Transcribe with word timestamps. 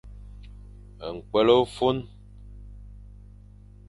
Ñkwel 1.15 1.47
ô 1.57 1.57
fôn. 1.75 1.97